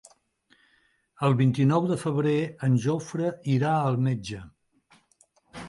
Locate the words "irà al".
3.59-4.03